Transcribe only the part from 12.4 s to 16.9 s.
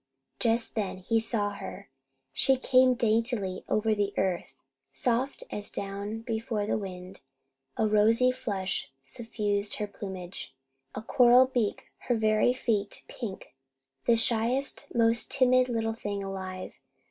feet pink the shyest, most timid little thing alive.